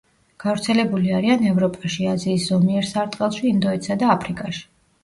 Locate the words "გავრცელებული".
0.43-1.13